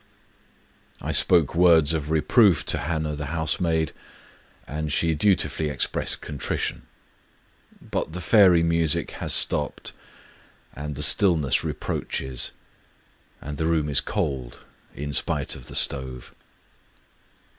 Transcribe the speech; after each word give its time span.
I 0.99 1.11
spoke 1.11 1.53
words 1.53 1.93
of 1.93 2.09
reproof 2.09 2.65
to 2.65 2.79
Hana 2.79 3.15
the 3.15 3.27
housemaid, 3.27 3.91
and 4.67 4.91
she 4.91 5.13
dutifully 5.13 5.69
expressed 5.69 6.21
contrition. 6.21 6.87
But 7.79 8.13
the 8.13 8.19
fiury 8.19 8.63
music 8.63 9.11
has 9.23 9.31
stopped; 9.31 9.91
and 10.73 10.95
the 10.95 11.03
stillness 11.03 11.63
reproaches; 11.63 12.49
and 13.41 13.57
the 13.57 13.67
room 13.67 13.89
is 13.89 14.01
cold, 14.01 14.57
in 14.95 15.13
spite 15.13 15.55
of 15.55 15.67
the 15.67 15.75
stove. 15.75 16.33